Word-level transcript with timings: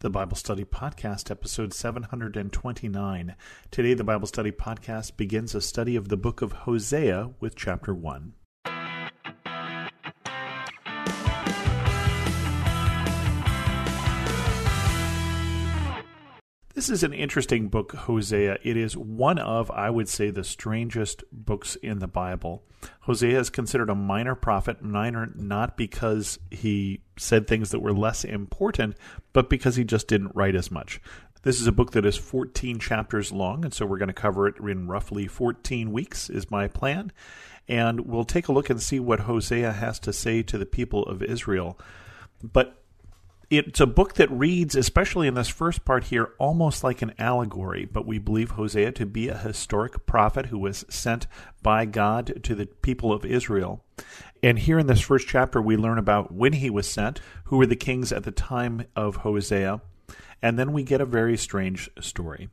the 0.00 0.08
Bible 0.08 0.34
Study 0.34 0.64
Podcast, 0.64 1.30
episode 1.30 1.74
729. 1.74 3.34
Today, 3.70 3.92
the 3.92 4.02
Bible 4.02 4.26
Study 4.26 4.50
Podcast 4.50 5.18
begins 5.18 5.54
a 5.54 5.60
study 5.60 5.94
of 5.94 6.08
the 6.08 6.16
book 6.16 6.40
of 6.40 6.52
Hosea 6.52 7.32
with 7.38 7.54
chapter 7.54 7.94
1. 7.94 8.32
This 16.80 16.88
is 16.88 17.02
an 17.02 17.12
interesting 17.12 17.68
book, 17.68 17.92
Hosea. 17.92 18.56
It 18.62 18.74
is 18.74 18.96
one 18.96 19.38
of, 19.38 19.70
I 19.70 19.90
would 19.90 20.08
say, 20.08 20.30
the 20.30 20.42
strangest 20.42 21.22
books 21.30 21.76
in 21.76 21.98
the 21.98 22.08
Bible. 22.08 22.64
Hosea 23.00 23.38
is 23.38 23.50
considered 23.50 23.90
a 23.90 23.94
minor 23.94 24.34
prophet, 24.34 24.80
minor 24.80 25.30
not 25.34 25.76
because 25.76 26.38
he 26.50 27.02
said 27.18 27.46
things 27.46 27.68
that 27.72 27.80
were 27.80 27.92
less 27.92 28.24
important, 28.24 28.96
but 29.34 29.50
because 29.50 29.76
he 29.76 29.84
just 29.84 30.08
didn't 30.08 30.34
write 30.34 30.54
as 30.54 30.70
much. 30.70 31.02
This 31.42 31.60
is 31.60 31.66
a 31.66 31.72
book 31.72 31.90
that 31.90 32.06
is 32.06 32.16
14 32.16 32.78
chapters 32.78 33.30
long, 33.30 33.62
and 33.62 33.74
so 33.74 33.84
we're 33.84 33.98
going 33.98 34.06
to 34.06 34.14
cover 34.14 34.46
it 34.48 34.56
in 34.56 34.88
roughly 34.88 35.26
14 35.26 35.92
weeks, 35.92 36.30
is 36.30 36.50
my 36.50 36.66
plan. 36.66 37.12
And 37.68 38.06
we'll 38.06 38.24
take 38.24 38.48
a 38.48 38.52
look 38.52 38.70
and 38.70 38.80
see 38.80 38.98
what 38.98 39.20
Hosea 39.20 39.72
has 39.72 39.98
to 39.98 40.14
say 40.14 40.42
to 40.44 40.56
the 40.56 40.64
people 40.64 41.02
of 41.02 41.22
Israel. 41.22 41.78
But 42.42 42.79
it's 43.50 43.80
a 43.80 43.86
book 43.86 44.14
that 44.14 44.30
reads, 44.30 44.76
especially 44.76 45.26
in 45.26 45.34
this 45.34 45.48
first 45.48 45.84
part 45.84 46.04
here, 46.04 46.34
almost 46.38 46.84
like 46.84 47.02
an 47.02 47.12
allegory. 47.18 47.84
But 47.84 48.06
we 48.06 48.18
believe 48.18 48.52
Hosea 48.52 48.92
to 48.92 49.06
be 49.06 49.28
a 49.28 49.36
historic 49.36 50.06
prophet 50.06 50.46
who 50.46 50.58
was 50.58 50.84
sent 50.88 51.26
by 51.60 51.84
God 51.84 52.44
to 52.44 52.54
the 52.54 52.66
people 52.66 53.12
of 53.12 53.24
Israel. 53.24 53.84
And 54.40 54.58
here 54.60 54.78
in 54.78 54.86
this 54.86 55.00
first 55.00 55.26
chapter, 55.26 55.60
we 55.60 55.76
learn 55.76 55.98
about 55.98 56.32
when 56.32 56.54
he 56.54 56.70
was 56.70 56.88
sent, 56.88 57.20
who 57.44 57.56
were 57.56 57.66
the 57.66 57.76
kings 57.76 58.12
at 58.12 58.22
the 58.22 58.30
time 58.30 58.86
of 58.94 59.16
Hosea, 59.16 59.80
and 60.40 60.58
then 60.58 60.72
we 60.72 60.84
get 60.84 61.00
a 61.00 61.06
very 61.06 61.36
strange 61.36 61.90
story. 62.00 62.48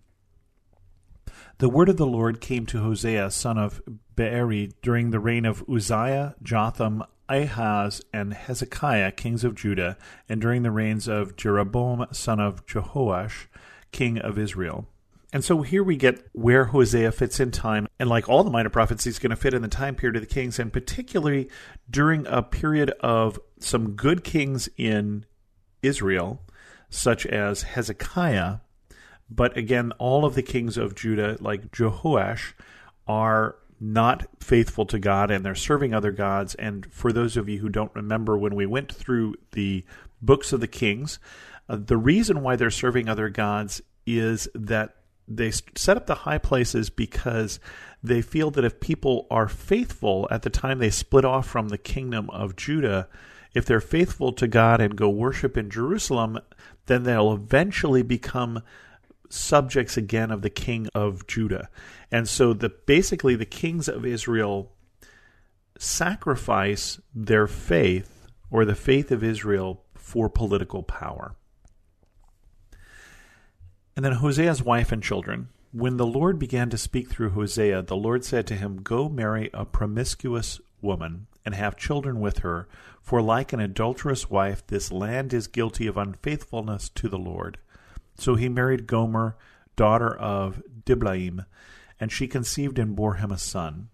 The 1.60 1.70
word 1.70 1.90
of 1.90 1.98
the 1.98 2.06
Lord 2.06 2.42
came 2.42 2.66
to 2.68 2.82
Hosea, 2.82 3.32
son 3.32 3.58
of 3.58 3.82
Beeri, 4.16 4.74
during 4.82 5.12
the 5.12 5.20
reign 5.20 5.46
of 5.46 5.64
Uzziah, 5.70 6.36
Jotham, 6.44 7.04
Ahaz 7.30 8.02
and 8.14 8.34
Hezekiah, 8.34 9.12
kings 9.12 9.44
of 9.44 9.56
Judah, 9.56 9.98
and 10.30 10.40
during 10.42 10.64
the 10.64 10.72
reigns 10.72 11.08
of 11.08 11.36
Jeroboam, 11.36 12.08
son 12.12 12.40
of 12.40 12.66
Jehoash, 12.66 13.48
king 13.92 14.18
of 14.18 14.38
Israel. 14.38 14.88
And 15.34 15.44
so 15.44 15.62
here 15.62 15.84
we 15.84 15.98
get 15.98 16.26
where 16.32 16.66
Hosea 16.66 17.12
fits 17.12 17.40
in 17.40 17.52
time. 17.52 17.88
And 18.00 18.10
like 18.10 18.30
all 18.30 18.44
the 18.44 18.50
minor 18.50 18.70
prophets, 18.70 19.04
he's 19.04 19.20
going 19.20 19.32
to 19.32 19.36
fit 19.36 19.54
in 19.54 19.62
the 19.62 19.68
time 19.68 19.96
period 19.96 20.16
of 20.16 20.22
the 20.22 20.34
kings, 20.34 20.58
and 20.58 20.72
particularly 20.72 21.50
during 21.90 22.26
a 22.28 22.42
period 22.42 22.92
of 23.02 23.40
some 23.60 23.92
good 23.92 24.24
kings 24.24 24.70
in 24.78 25.26
Israel, 25.84 26.42
such 26.90 27.26
as 27.26 27.64
Hezekiah. 27.64 28.58
But 29.30 29.58
again, 29.58 29.92
all 30.00 30.24
of 30.24 30.36
the 30.36 30.44
kings 30.44 30.78
of 30.78 30.96
Judah, 30.96 31.38
like 31.42 31.72
Jehoash, 31.72 32.54
are 33.06 33.58
not 33.80 34.28
faithful 34.40 34.86
to 34.88 35.00
God 35.00 35.30
and 35.30 35.46
they're 35.46 35.56
serving 35.56 35.94
other 35.94 36.12
gods. 36.12 36.56
And 36.56 36.92
for 36.92 37.12
those 37.12 37.38
of 37.38 37.48
you 37.48 37.60
who 37.60 37.70
don't 37.70 37.94
remember, 37.96 38.38
when 38.38 38.56
we 38.56 38.66
went 38.66 38.92
through 38.92 39.36
the 39.52 39.84
books 40.22 40.52
of 40.54 40.60
the 40.60 40.68
kings, 40.68 41.20
uh, 41.70 41.78
the 41.78 41.98
reason 41.98 42.42
why 42.42 42.56
they're 42.56 42.72
serving 42.72 43.08
other 43.08 43.30
gods 43.30 43.82
is 44.06 44.48
that 44.56 44.96
they 45.28 45.52
set 45.52 45.98
up 45.98 46.08
the 46.08 46.16
high 46.16 46.38
places 46.38 46.90
because 46.90 47.60
they 48.02 48.22
feel 48.22 48.50
that 48.52 48.64
if 48.64 48.80
people 48.80 49.28
are 49.30 49.50
faithful 49.50 50.28
at 50.32 50.44
the 50.44 50.50
time 50.50 50.80
they 50.80 50.90
split 50.90 51.26
off 51.26 51.46
from 51.46 51.70
the 51.70 51.78
kingdom 51.78 52.30
of 52.30 52.56
Judah, 52.56 53.10
if 53.54 53.66
they're 53.66 53.82
faithful 53.82 54.32
to 54.34 54.48
God 54.48 54.80
and 54.80 54.96
go 54.96 55.10
worship 55.10 55.58
in 55.58 55.70
Jerusalem, 55.70 56.40
then 56.86 57.04
they'll 57.04 57.34
eventually 57.34 58.04
become 58.04 58.62
subjects 59.30 59.98
again 59.98 60.32
of 60.32 60.42
the 60.42 60.50
king 60.50 60.88
of 60.94 61.28
Judah. 61.28 61.70
And 62.12 62.28
so 62.28 62.54
the 62.54 62.70
basically 62.70 63.36
the 63.36 63.46
kings 63.46 63.88
of 63.88 64.06
Israel 64.06 64.72
sacrifice 65.78 67.00
their 67.14 67.48
faith 67.48 68.28
or 68.50 68.66
the 68.66 68.76
faith 68.76 69.12
of 69.12 69.24
Israel 69.24 69.84
for 69.96 70.30
political 70.30 70.84
power. 70.84 71.36
And 73.96 74.06
then 74.06 74.14
Hosea's 74.14 74.64
wife 74.64 74.92
and 74.92 75.04
children. 75.04 75.50
When 75.72 75.98
the 75.98 76.06
Lord 76.06 76.40
began 76.40 76.70
to 76.70 76.78
speak 76.78 77.10
through 77.10 77.32
Hosea, 77.32 77.82
the 77.84 77.96
Lord 77.96 78.24
said 78.24 78.48
to 78.48 78.56
him, 78.56 78.82
Go 78.82 79.10
marry 79.10 79.50
a 79.54 79.66
promiscuous 79.66 80.62
woman 80.82 81.28
and 81.46 81.56
have 81.56 81.76
children 81.76 82.20
with 82.20 82.40
her, 82.40 82.68
for 83.02 83.22
like 83.22 83.54
an 83.54 83.60
adulterous 83.60 84.30
wife, 84.30 84.66
this 84.68 84.92
land 84.92 85.34
is 85.34 85.48
guilty 85.48 85.88
of 85.88 85.98
unfaithfulness 85.98 86.90
to 86.90 87.10
the 87.10 87.18
Lord. 87.18 87.58
So 88.18 88.36
he 88.36 88.50
married 88.50 88.88
Gomer, 88.88 89.38
daughter 89.76 90.16
of 90.16 90.62
Diblaim, 90.86 91.46
and 92.00 92.12
she 92.12 92.28
conceived 92.28 92.80
and 92.80 92.96
bore 92.96 93.16
him 93.16 93.32
a 93.32 93.38
son. 93.38 93.90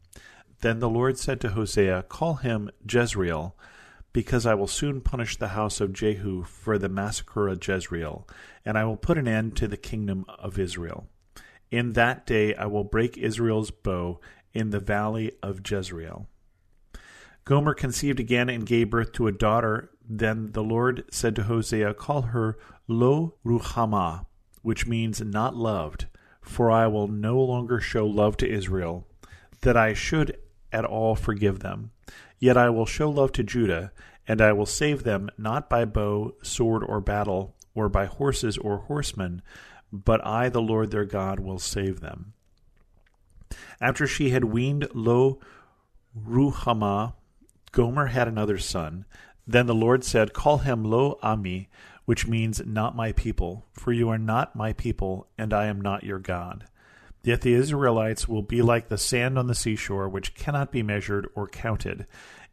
Then 0.61 0.79
the 0.79 0.89
Lord 0.89 1.17
said 1.17 1.41
to 1.41 1.49
Hosea, 1.49 2.03
Call 2.03 2.35
him 2.35 2.69
Jezreel, 2.89 3.55
because 4.13 4.45
I 4.45 4.53
will 4.53 4.67
soon 4.67 5.01
punish 5.01 5.35
the 5.35 5.49
house 5.49 5.81
of 5.81 5.91
Jehu 5.91 6.43
for 6.43 6.77
the 6.77 6.87
massacre 6.87 7.47
of 7.47 7.67
Jezreel, 7.67 8.27
and 8.63 8.77
I 8.77 8.85
will 8.85 8.95
put 8.95 9.17
an 9.17 9.27
end 9.27 9.57
to 9.57 9.67
the 9.67 9.77
kingdom 9.77 10.25
of 10.39 10.59
Israel. 10.59 11.07
In 11.71 11.93
that 11.93 12.25
day 12.25 12.53
I 12.55 12.67
will 12.67 12.83
break 12.83 13.17
Israel's 13.17 13.71
bow 13.71 14.19
in 14.53 14.69
the 14.69 14.79
valley 14.79 15.31
of 15.41 15.67
Jezreel. 15.69 16.27
Gomer 17.45 17.73
conceived 17.73 18.19
again 18.19 18.47
and 18.49 18.65
gave 18.65 18.91
birth 18.91 19.11
to 19.13 19.27
a 19.27 19.31
daughter. 19.31 19.89
Then 20.07 20.51
the 20.51 20.63
Lord 20.63 21.05
said 21.11 21.35
to 21.37 21.43
Hosea, 21.43 21.93
Call 21.93 22.23
her 22.23 22.57
Lo 22.87 23.35
Ruhamah, 23.45 24.25
which 24.61 24.87
means 24.87 25.21
not 25.21 25.55
loved, 25.55 26.07
for 26.41 26.69
I 26.69 26.87
will 26.87 27.07
no 27.07 27.39
longer 27.41 27.79
show 27.79 28.05
love 28.05 28.37
to 28.37 28.49
Israel, 28.49 29.07
that 29.61 29.77
I 29.77 29.93
should 29.93 30.37
at 30.71 30.85
all 30.85 31.15
forgive 31.15 31.59
them. 31.59 31.91
Yet 32.39 32.57
I 32.57 32.69
will 32.69 32.85
show 32.85 33.09
love 33.09 33.31
to 33.33 33.43
Judah, 33.43 33.91
and 34.27 34.41
I 34.41 34.51
will 34.53 34.65
save 34.65 35.03
them 35.03 35.29
not 35.37 35.69
by 35.69 35.85
bow, 35.85 36.35
sword, 36.41 36.83
or 36.83 36.99
battle, 36.99 37.55
or 37.73 37.89
by 37.89 38.05
horses 38.05 38.57
or 38.57 38.77
horsemen, 38.77 39.41
but 39.91 40.25
I, 40.25 40.49
the 40.49 40.61
Lord 40.61 40.91
their 40.91 41.05
God, 41.05 41.39
will 41.39 41.59
save 41.59 41.99
them. 41.99 42.33
After 43.79 44.07
she 44.07 44.31
had 44.31 44.45
weaned 44.45 44.87
Lo 44.93 45.39
Ruhamah, 46.17 47.13
Gomer 47.71 48.07
had 48.07 48.27
another 48.27 48.57
son. 48.57 49.05
Then 49.45 49.65
the 49.65 49.75
Lord 49.75 50.03
said, 50.03 50.33
Call 50.33 50.59
him 50.59 50.83
Lo 50.83 51.19
Ami, 51.21 51.69
which 52.05 52.27
means 52.27 52.65
not 52.65 52.95
my 52.95 53.11
people, 53.11 53.65
for 53.73 53.91
you 53.91 54.09
are 54.09 54.17
not 54.17 54.55
my 54.55 54.73
people, 54.73 55.27
and 55.37 55.53
I 55.53 55.65
am 55.65 55.81
not 55.81 56.03
your 56.03 56.19
God. 56.19 56.65
Yet 57.23 57.41
the 57.41 57.53
Israelites 57.53 58.27
will 58.27 58.41
be 58.41 58.61
like 58.61 58.89
the 58.89 58.97
sand 58.97 59.39
on 59.39 59.47
the 59.47 59.55
seashore, 59.55 60.09
which 60.09 60.35
cannot 60.35 60.71
be 60.71 60.83
measured 60.83 61.29
or 61.35 61.47
counted. 61.47 62.05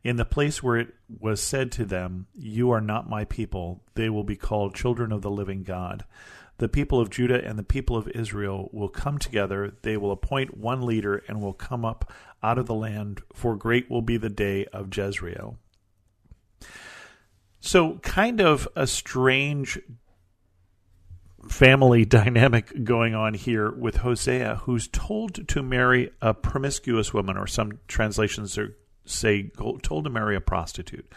In 0.03 0.17
the 0.17 0.25
place 0.25 0.63
where 0.63 0.77
it 0.77 0.95
was 1.19 1.43
said 1.43 1.73
to 1.73 1.85
them, 1.85 2.27
You 2.35 2.71
are 2.71 2.81
not 2.81 3.11
my 3.11 3.25
people, 3.25 3.83
they 3.95 4.09
will 4.09 4.25
be 4.25 4.37
called 4.37 4.75
children 4.75 5.13
of 5.13 5.23
the 5.23 5.31
living 5.31 5.65
God. 5.65 6.05
The 6.59 6.69
people 6.69 7.01
of 7.01 7.11
Judah 7.11 7.45
and 7.45 7.59
the 7.59 7.65
people 7.65 7.97
of 7.97 8.09
Israel 8.09 8.69
will 8.73 8.89
come 8.89 9.19
together, 9.19 9.75
they 9.83 9.97
will 9.97 10.13
appoint 10.13 10.57
one 10.57 10.83
leader, 10.83 11.23
and 11.27 11.41
will 11.41 11.53
come 11.53 11.85
up 11.85 12.13
out 12.43 12.59
of 12.59 12.67
the 12.67 12.75
land, 12.75 13.23
for 13.33 13.57
great 13.57 13.91
will 13.91 14.03
be 14.03 14.17
the 14.17 14.29
day 14.29 14.67
of 14.67 14.95
Jezreel. 14.97 15.59
So, 17.61 17.99
kind 17.99 18.41
of 18.41 18.67
a 18.75 18.87
strange 18.87 19.79
family 21.49 22.05
dynamic 22.07 22.85
going 22.85 23.15
on 23.15 23.35
here 23.35 23.71
with 23.71 23.97
Hosea, 23.97 24.63
who's 24.63 24.89
told 24.89 25.47
to 25.49 25.63
marry 25.63 26.11
a 26.21 26.35
promiscuous 26.35 27.13
woman, 27.13 27.37
or 27.37 27.47
some 27.47 27.79
translations 27.87 28.59
say 29.05 29.51
told 29.83 30.05
to 30.05 30.11
marry 30.11 30.37
a 30.37 30.41
prostitute. 30.41 31.11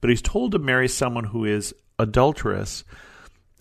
But 0.00 0.10
he's 0.10 0.22
told 0.22 0.52
to 0.52 0.58
marry 0.58 0.88
someone 0.88 1.24
who 1.24 1.44
is 1.44 1.74
adulterous 1.98 2.84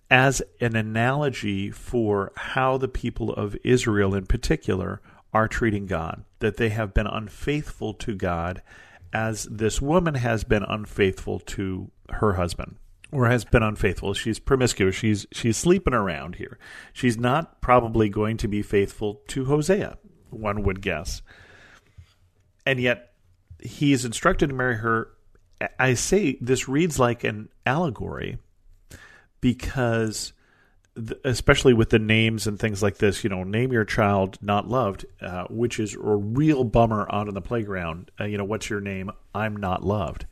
as 0.10 0.42
an 0.60 0.76
analogy 0.76 1.70
for 1.72 2.32
how 2.36 2.78
the 2.78 2.88
people 2.88 3.34
of 3.34 3.58
Israel, 3.64 4.16
in 4.16 4.26
particular, 4.26 5.02
are 5.34 5.48
treating 5.48 5.86
God, 5.86 6.24
that 6.40 6.58
they 6.58 6.70
have 6.70 6.94
been 6.94 7.06
unfaithful 7.06 7.94
to 7.96 8.16
God 8.16 8.62
as 9.14 9.46
this 9.46 9.82
woman 9.82 10.16
has 10.16 10.44
been 10.44 10.64
unfaithful 10.64 11.40
to 11.40 11.92
her 12.10 12.34
husband 12.34 12.78
or 13.12 13.28
has 13.28 13.46
been 13.46 13.64
unfaithful. 13.64 14.14
She's 14.14 14.40
promiscuous. 14.40 14.96
She's 14.96 15.26
she's 15.32 15.58
sleeping 15.58 15.94
around 15.94 16.36
here. 16.36 16.60
She's 16.94 17.18
not 17.18 17.62
probably 17.62 18.10
going 18.10 18.38
to 18.38 18.48
be 18.48 18.62
faithful 18.62 19.22
to 19.30 19.46
Hosea, 19.46 19.98
one 20.30 20.64
would 20.64 20.82
guess. 20.82 21.22
And 22.66 22.80
yet 22.80 23.14
he 23.62 23.94
is 23.94 24.06
instructed 24.06 24.48
to 24.48 24.56
marry 24.56 24.78
her. 24.78 25.10
I 25.78 25.96
say 25.96 26.38
this 26.40 26.70
reads 26.70 27.00
like 27.00 27.24
an 27.24 27.50
allegory 27.66 28.38
because 29.42 30.34
especially 31.24 31.74
with 31.74 31.90
the 31.90 32.00
names 32.00 32.48
and 32.48 32.60
things 32.60 32.84
like 32.84 32.98
this, 32.98 33.24
you 33.24 33.30
know, 33.30 33.44
name 33.44 33.72
your 33.72 33.86
child 33.86 34.38
not 34.42 34.68
loved, 34.68 35.06
uh, 35.22 35.46
which 35.50 35.80
is 35.80 35.94
a 35.94 35.98
real 36.00 36.64
bummer 36.64 37.08
out 37.12 37.28
on 37.28 37.34
the 37.34 37.42
playground. 37.42 38.12
Uh, 38.20 38.26
you 38.26 38.38
know, 38.38 38.44
what's 38.44 38.70
your 38.70 38.82
name? 38.82 39.12
I'm 39.34 39.56
not 39.56 39.84
loved. 39.84 40.26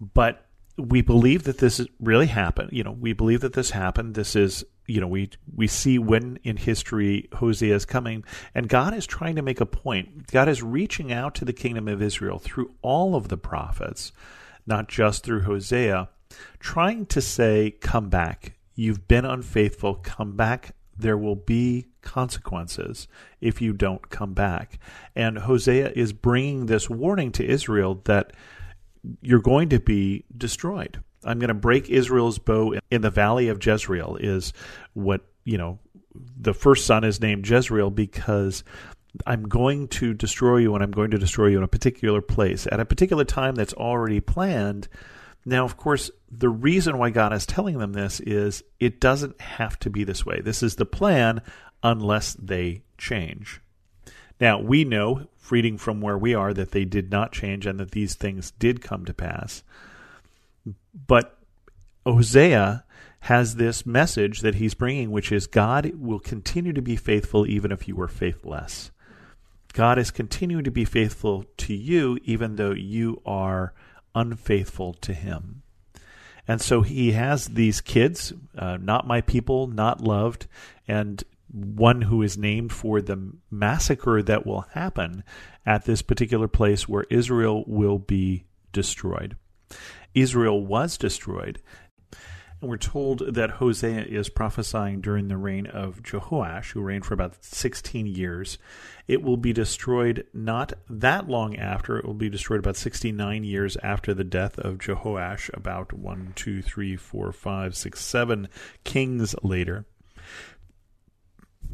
But 0.00 0.46
we 0.76 1.00
believe 1.00 1.44
that 1.44 1.58
this 1.58 1.80
really 2.00 2.26
happened. 2.26 2.70
You 2.72 2.84
know, 2.84 2.92
we 2.92 3.12
believe 3.12 3.40
that 3.40 3.54
this 3.54 3.70
happened. 3.70 4.14
This 4.14 4.36
is, 4.36 4.64
you 4.86 5.00
know, 5.00 5.06
we 5.06 5.30
we 5.54 5.66
see 5.66 5.98
when 5.98 6.38
in 6.42 6.58
history 6.58 7.28
Hosea 7.34 7.74
is 7.74 7.86
coming, 7.86 8.24
and 8.54 8.68
God 8.68 8.94
is 8.94 9.06
trying 9.06 9.36
to 9.36 9.42
make 9.42 9.60
a 9.60 9.66
point. 9.66 10.26
God 10.26 10.48
is 10.48 10.62
reaching 10.62 11.12
out 11.12 11.34
to 11.36 11.44
the 11.44 11.52
kingdom 11.52 11.88
of 11.88 12.02
Israel 12.02 12.38
through 12.38 12.74
all 12.82 13.14
of 13.14 13.28
the 13.28 13.38
prophets, 13.38 14.12
not 14.66 14.88
just 14.88 15.24
through 15.24 15.42
Hosea, 15.42 16.10
trying 16.60 17.06
to 17.06 17.22
say, 17.22 17.70
"Come 17.80 18.10
back. 18.10 18.55
You've 18.76 19.08
been 19.08 19.24
unfaithful. 19.24 19.96
Come 19.96 20.36
back. 20.36 20.76
There 20.96 21.18
will 21.18 21.36
be 21.36 21.86
consequences 22.02 23.08
if 23.40 23.60
you 23.60 23.72
don't 23.72 24.08
come 24.08 24.32
back." 24.32 24.78
And 25.16 25.38
Hosea 25.38 25.90
is 25.96 26.12
bringing 26.12 26.66
this 26.66 26.88
warning 26.88 27.32
to 27.32 27.44
Israel 27.44 28.00
that 28.04 28.32
you're 29.20 29.40
going 29.40 29.68
to 29.70 29.80
be 29.80 30.24
destroyed. 30.36 31.00
I'm 31.24 31.38
going 31.38 31.48
to 31.48 31.54
break 31.54 31.90
Israel's 31.90 32.38
bow 32.38 32.74
in 32.90 33.02
the 33.02 33.10
valley 33.10 33.48
of 33.48 33.64
Jezreel, 33.64 34.16
is 34.20 34.52
what, 34.94 35.22
you 35.44 35.58
know, 35.58 35.80
the 36.14 36.54
first 36.54 36.86
son 36.86 37.02
is 37.04 37.20
named 37.20 37.48
Jezreel 37.48 37.90
because 37.90 38.62
I'm 39.26 39.48
going 39.48 39.88
to 39.88 40.14
destroy 40.14 40.58
you 40.58 40.74
and 40.74 40.84
I'm 40.84 40.90
going 40.90 41.10
to 41.10 41.18
destroy 41.18 41.48
you 41.48 41.58
in 41.58 41.64
a 41.64 41.68
particular 41.68 42.20
place 42.20 42.66
at 42.70 42.80
a 42.80 42.84
particular 42.84 43.24
time 43.24 43.54
that's 43.54 43.74
already 43.74 44.20
planned. 44.20 44.88
Now, 45.48 45.64
of 45.64 45.76
course, 45.76 46.10
the 46.28 46.48
reason 46.48 46.98
why 46.98 47.10
God 47.10 47.32
is 47.32 47.46
telling 47.46 47.78
them 47.78 47.92
this 47.92 48.18
is 48.18 48.64
it 48.80 49.00
doesn't 49.00 49.40
have 49.40 49.78
to 49.78 49.90
be 49.90 50.02
this 50.02 50.26
way. 50.26 50.40
This 50.40 50.60
is 50.60 50.74
the 50.74 50.84
plan 50.84 51.40
unless 51.84 52.34
they 52.34 52.82
change. 52.98 53.60
Now, 54.40 54.60
we 54.60 54.84
know, 54.84 55.28
reading 55.48 55.78
from 55.78 56.00
where 56.00 56.18
we 56.18 56.34
are, 56.34 56.52
that 56.52 56.72
they 56.72 56.84
did 56.84 57.12
not 57.12 57.30
change 57.30 57.64
and 57.64 57.78
that 57.78 57.92
these 57.92 58.16
things 58.16 58.50
did 58.50 58.82
come 58.82 59.04
to 59.04 59.14
pass. 59.14 59.62
But 61.06 61.38
Hosea 62.04 62.84
has 63.20 63.54
this 63.54 63.86
message 63.86 64.40
that 64.40 64.56
he's 64.56 64.74
bringing, 64.74 65.12
which 65.12 65.30
is 65.30 65.46
God 65.46 65.92
will 65.94 66.18
continue 66.18 66.72
to 66.72 66.82
be 66.82 66.96
faithful 66.96 67.46
even 67.46 67.70
if 67.70 67.86
you 67.86 67.94
were 67.94 68.08
faithless. 68.08 68.90
God 69.72 69.96
is 69.98 70.10
continuing 70.10 70.64
to 70.64 70.70
be 70.72 70.84
faithful 70.84 71.44
to 71.58 71.74
you 71.74 72.18
even 72.24 72.56
though 72.56 72.72
you 72.72 73.22
are 73.24 73.74
unfaithful 74.16 74.94
to 74.94 75.14
him. 75.14 75.62
And 76.48 76.60
so 76.60 76.82
he 76.82 77.12
has 77.12 77.46
these 77.46 77.80
kids, 77.80 78.32
uh, 78.56 78.78
not 78.80 79.06
my 79.06 79.20
people, 79.20 79.66
not 79.66 80.00
loved, 80.00 80.46
and 80.88 81.22
one 81.52 82.02
who 82.02 82.22
is 82.22 82.36
named 82.36 82.72
for 82.72 83.00
the 83.00 83.32
massacre 83.50 84.22
that 84.22 84.46
will 84.46 84.62
happen 84.72 85.22
at 85.64 85.84
this 85.84 86.02
particular 86.02 86.48
place 86.48 86.88
where 86.88 87.06
Israel 87.10 87.64
will 87.66 87.98
be 87.98 88.44
destroyed. 88.72 89.36
Israel 90.14 90.64
was 90.64 90.96
destroyed. 90.96 91.60
And 92.60 92.70
we're 92.70 92.78
told 92.78 93.34
that 93.34 93.50
Hosea 93.50 94.04
is 94.04 94.30
prophesying 94.30 95.00
during 95.00 95.28
the 95.28 95.36
reign 95.36 95.66
of 95.66 96.02
Jehoash, 96.02 96.72
who 96.72 96.80
reigned 96.80 97.04
for 97.04 97.12
about 97.12 97.44
16 97.44 98.06
years. 98.06 98.56
It 99.06 99.22
will 99.22 99.36
be 99.36 99.52
destroyed 99.52 100.26
not 100.32 100.72
that 100.88 101.28
long 101.28 101.56
after. 101.56 101.98
It 101.98 102.06
will 102.06 102.14
be 102.14 102.30
destroyed 102.30 102.60
about 102.60 102.76
69 102.76 103.44
years 103.44 103.76
after 103.82 104.14
the 104.14 104.24
death 104.24 104.58
of 104.58 104.78
Jehoash, 104.78 105.50
about 105.52 105.92
one, 105.92 106.32
two, 106.34 106.62
three, 106.62 106.96
four, 106.96 107.30
five, 107.30 107.76
six, 107.76 108.00
seven 108.00 108.48
kings 108.84 109.34
later 109.42 109.84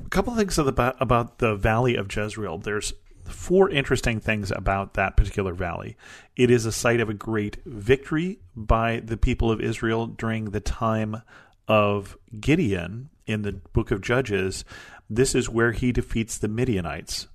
a 0.05 0.09
couple 0.09 0.33
of 0.33 0.39
things 0.39 0.59
about 0.59 1.01
about 1.01 1.39
the 1.39 1.55
Valley 1.55 1.97
of 1.97 2.15
Jezreel. 2.15 2.59
There's 2.59 2.93
four 3.27 3.71
interesting 3.71 4.21
things 4.21 4.51
about 4.51 4.95
that 4.95 5.17
particular 5.17 5.53
valley. 5.53 5.97
It 6.37 6.51
is 6.51 6.67
a 6.67 6.73
site 6.73 7.01
of 7.01 7.09
a 7.09 7.15
great 7.15 7.59
victory 7.65 8.41
by 8.57 9.01
the 9.01 9.17
people 9.17 9.51
of 9.51 9.61
Israel 9.61 10.07
during 10.07 10.47
the 10.47 10.61
time 10.61 11.23
of 11.69 12.17
Gideon 12.39 13.11
in 13.27 13.43
the 13.43 13.53
book 13.53 13.91
of 13.91 14.01
Judges. 14.01 14.65
This 15.09 15.35
is 15.35 15.49
where 15.49 15.73
he 15.73 15.93
defeats 15.93 16.39
the 16.39 16.49
Midianites. 16.49 17.29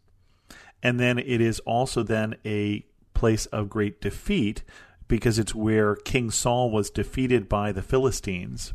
And 0.83 0.99
then 0.99 1.17
it 1.17 1.41
is 1.41 1.59
also 1.61 2.03
then 2.03 2.35
a 2.45 2.85
place 3.13 3.45
of 3.47 3.69
great 3.69 3.99
defeat 3.99 4.63
because 5.07 5.39
it's 5.39 5.55
where 5.55 5.95
King 5.95 6.29
Saul 6.29 6.69
was 6.69 6.89
defeated 6.89 7.49
by 7.49 7.71
the 7.71 7.81
Philistines. 7.81 8.73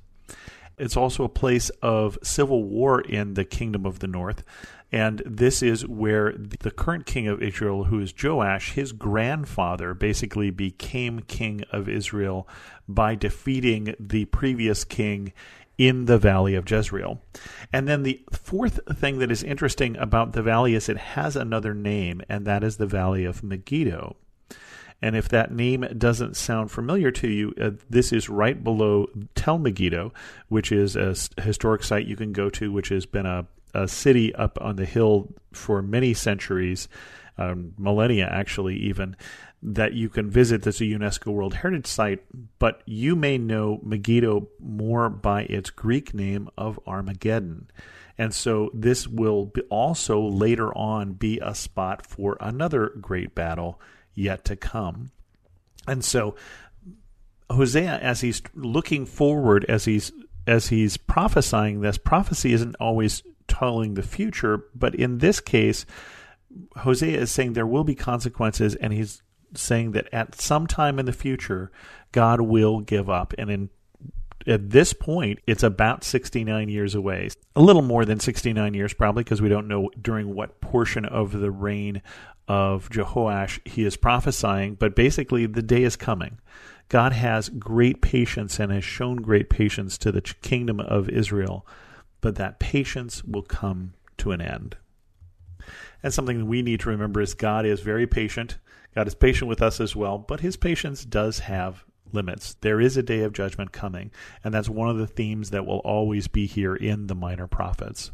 It's 0.82 0.96
also 0.96 1.22
a 1.22 1.28
place 1.28 1.70
of 1.80 2.18
civil 2.24 2.64
war 2.64 3.00
in 3.00 3.34
the 3.34 3.44
kingdom 3.44 3.86
of 3.86 4.00
the 4.00 4.08
north. 4.08 4.42
And 4.90 5.22
this 5.24 5.62
is 5.62 5.86
where 5.86 6.32
the 6.32 6.72
current 6.72 7.06
king 7.06 7.28
of 7.28 7.40
Israel, 7.40 7.84
who 7.84 8.00
is 8.00 8.12
Joash, 8.20 8.72
his 8.72 8.90
grandfather 8.92 9.94
basically 9.94 10.50
became 10.50 11.20
king 11.20 11.62
of 11.70 11.88
Israel 11.88 12.48
by 12.88 13.14
defeating 13.14 13.94
the 14.00 14.24
previous 14.26 14.82
king 14.84 15.32
in 15.78 16.06
the 16.06 16.18
valley 16.18 16.56
of 16.56 16.68
Jezreel. 16.68 17.22
And 17.72 17.86
then 17.86 18.02
the 18.02 18.20
fourth 18.32 18.80
thing 18.98 19.20
that 19.20 19.30
is 19.30 19.44
interesting 19.44 19.96
about 19.96 20.32
the 20.32 20.42
valley 20.42 20.74
is 20.74 20.88
it 20.88 20.98
has 20.98 21.36
another 21.36 21.74
name, 21.74 22.22
and 22.28 22.44
that 22.44 22.64
is 22.64 22.76
the 22.76 22.86
valley 22.86 23.24
of 23.24 23.42
Megiddo. 23.44 24.16
And 25.02 25.16
if 25.16 25.28
that 25.30 25.52
name 25.52 25.84
doesn't 25.98 26.36
sound 26.36 26.70
familiar 26.70 27.10
to 27.10 27.28
you, 27.28 27.52
uh, 27.60 27.72
this 27.90 28.12
is 28.12 28.28
right 28.28 28.62
below 28.62 29.08
Tel 29.34 29.58
Megiddo, 29.58 30.12
which 30.48 30.70
is 30.70 30.94
a 30.94 31.14
historic 31.42 31.82
site 31.82 32.06
you 32.06 32.16
can 32.16 32.32
go 32.32 32.48
to, 32.50 32.70
which 32.70 32.90
has 32.90 33.04
been 33.04 33.26
a, 33.26 33.46
a 33.74 33.88
city 33.88 34.32
up 34.36 34.58
on 34.60 34.76
the 34.76 34.84
hill 34.84 35.34
for 35.52 35.82
many 35.82 36.14
centuries, 36.14 36.88
um, 37.36 37.74
millennia 37.76 38.28
actually, 38.30 38.76
even, 38.76 39.16
that 39.60 39.94
you 39.94 40.08
can 40.08 40.30
visit 40.30 40.62
that's 40.62 40.80
a 40.80 40.84
UNESCO 40.84 41.32
World 41.32 41.54
Heritage 41.54 41.86
Site. 41.86 42.22
But 42.60 42.82
you 42.86 43.16
may 43.16 43.38
know 43.38 43.80
Megiddo 43.82 44.48
more 44.60 45.08
by 45.08 45.42
its 45.42 45.70
Greek 45.70 46.14
name 46.14 46.48
of 46.56 46.78
Armageddon. 46.86 47.68
And 48.18 48.32
so 48.32 48.70
this 48.72 49.08
will 49.08 49.50
also 49.68 50.20
later 50.20 50.72
on 50.76 51.14
be 51.14 51.40
a 51.40 51.56
spot 51.56 52.06
for 52.06 52.36
another 52.40 52.92
great 53.00 53.34
battle 53.34 53.80
yet 54.14 54.44
to 54.46 54.56
come. 54.56 55.10
And 55.86 56.04
so 56.04 56.36
Hosea, 57.50 57.98
as 57.98 58.20
he's 58.20 58.42
looking 58.54 59.06
forward, 59.06 59.64
as 59.68 59.84
he's 59.84 60.12
as 60.46 60.68
he's 60.68 60.96
prophesying 60.96 61.80
this, 61.80 61.98
prophecy 61.98 62.52
isn't 62.52 62.74
always 62.80 63.22
telling 63.46 63.94
the 63.94 64.02
future, 64.02 64.64
but 64.74 64.94
in 64.94 65.18
this 65.18 65.38
case, 65.40 65.86
Hosea 66.78 67.20
is 67.20 67.30
saying 67.30 67.52
there 67.52 67.66
will 67.66 67.84
be 67.84 67.94
consequences, 67.94 68.74
and 68.74 68.92
he's 68.92 69.22
saying 69.54 69.92
that 69.92 70.12
at 70.12 70.34
some 70.34 70.66
time 70.66 70.98
in 70.98 71.06
the 71.06 71.12
future, 71.12 71.70
God 72.10 72.40
will 72.40 72.80
give 72.80 73.08
up. 73.08 73.34
And 73.38 73.50
in 73.50 73.70
at 74.46 74.70
this 74.70 74.92
point, 74.92 75.40
it's 75.46 75.62
about 75.62 76.04
69 76.04 76.68
years 76.68 76.94
away. 76.94 77.28
A 77.56 77.60
little 77.60 77.82
more 77.82 78.04
than 78.04 78.20
69 78.20 78.74
years, 78.74 78.92
probably, 78.92 79.24
because 79.24 79.42
we 79.42 79.48
don't 79.48 79.68
know 79.68 79.90
during 80.00 80.34
what 80.34 80.60
portion 80.60 81.04
of 81.04 81.32
the 81.32 81.50
reign 81.50 82.02
of 82.48 82.88
Jehoash 82.90 83.66
he 83.66 83.84
is 83.84 83.96
prophesying, 83.96 84.74
but 84.74 84.96
basically 84.96 85.46
the 85.46 85.62
day 85.62 85.84
is 85.84 85.96
coming. 85.96 86.38
God 86.88 87.12
has 87.12 87.48
great 87.48 88.02
patience 88.02 88.58
and 88.58 88.70
has 88.72 88.84
shown 88.84 89.16
great 89.16 89.48
patience 89.48 89.96
to 89.98 90.12
the 90.12 90.20
kingdom 90.20 90.80
of 90.80 91.08
Israel, 91.08 91.66
but 92.20 92.34
that 92.36 92.58
patience 92.58 93.24
will 93.24 93.42
come 93.42 93.94
to 94.18 94.32
an 94.32 94.40
end. 94.40 94.76
And 96.02 96.12
something 96.12 96.46
we 96.46 96.62
need 96.62 96.80
to 96.80 96.90
remember 96.90 97.20
is 97.20 97.34
God 97.34 97.64
is 97.64 97.80
very 97.80 98.06
patient. 98.06 98.58
God 98.94 99.06
is 99.06 99.14
patient 99.14 99.48
with 99.48 99.62
us 99.62 99.80
as 99.80 99.96
well, 99.96 100.18
but 100.18 100.40
his 100.40 100.56
patience 100.56 101.04
does 101.04 101.38
have 101.40 101.84
limits. 102.12 102.54
There 102.60 102.80
is 102.80 102.96
a 102.96 103.02
day 103.02 103.20
of 103.20 103.32
judgment 103.32 103.72
coming, 103.72 104.10
and 104.44 104.52
that's 104.52 104.68
one 104.68 104.88
of 104.88 104.98
the 104.98 105.06
themes 105.06 105.50
that 105.50 105.66
will 105.66 105.78
always 105.78 106.28
be 106.28 106.46
here 106.46 106.74
in 106.74 107.06
the 107.06 107.14
minor 107.14 107.46
prophets. 107.46 108.10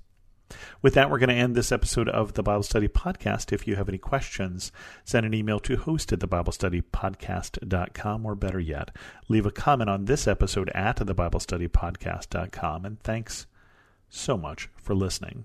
With 0.81 0.95
that, 0.95 1.11
we're 1.11 1.19
going 1.19 1.29
to 1.29 1.35
end 1.35 1.55
this 1.55 1.73
episode 1.73 2.09
of 2.09 2.33
the 2.33 2.43
Bible 2.43 2.63
Study 2.63 2.89
Podcast. 2.89 3.53
If 3.53 3.67
you 3.67 3.77
have 3.77 3.89
any 3.89 3.99
questions, 3.99 4.73
send 5.05 5.27
an 5.27 5.35
email 5.35 5.61
to 5.61 5.77
host 5.77 6.13
at 6.13 6.21
thebiblestudypodcast.com, 6.21 8.27
or 8.27 8.35
better 8.35 8.61
yet, 8.61 8.95
leave 9.29 9.47
a 9.47 9.51
comment 9.51 9.91
on 9.91 10.07
this 10.07 10.27
episode 10.27 10.71
at 10.71 10.97
thebiblestudypodcast.com. 10.97 12.85
And 12.85 13.01
thanks 13.01 13.47
so 14.09 14.39
much 14.39 14.71
for 14.77 14.95
listening. 14.95 15.45